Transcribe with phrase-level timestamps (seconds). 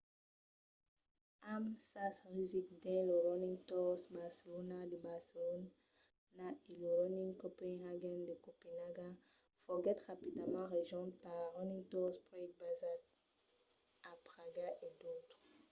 [1.53, 8.35] amb sas rasics dins lo running tours barcelona de barcelona e lo running copenhagen de
[8.45, 9.09] copenaga
[9.65, 12.99] foguèt rapidament rejonch per running tours prague basat
[14.11, 15.47] a praga e d’autres